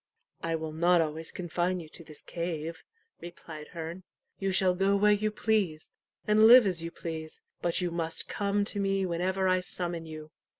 "I 0.41 0.55
will 0.55 0.71
not 0.73 0.99
always 0.99 1.31
confine 1.31 1.79
you 1.79 1.87
to 1.89 2.03
this 2.03 2.23
cave," 2.23 2.81
replied 3.19 3.67
Herne. 3.67 4.01
"You 4.39 4.51
shall 4.51 4.73
go 4.73 4.95
where 4.95 5.11
you 5.11 5.29
please, 5.29 5.91
and 6.25 6.47
live 6.47 6.65
as 6.65 6.81
you 6.83 6.89
please, 6.89 7.39
but 7.61 7.81
you 7.81 7.91
must 7.91 8.27
come 8.27 8.65
to 8.65 8.79
me 8.79 9.05
whenever 9.05 9.47
I 9.47 9.59
summon 9.59 10.07
you." 10.07 10.31